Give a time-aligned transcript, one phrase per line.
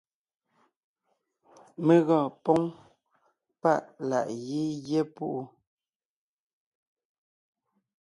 [1.85, 2.61] Mé gɔɔn póŋ
[3.61, 5.39] páʼ láʼ gí gyɛ́ púʼu.